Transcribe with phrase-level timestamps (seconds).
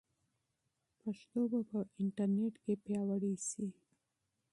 [1.01, 3.67] پښتو به په انټرنیټ کې پیاوړې شي.